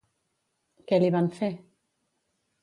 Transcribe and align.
Què 0.91 0.99
li 1.03 1.11
van 1.17 1.29
fer? 1.41 1.51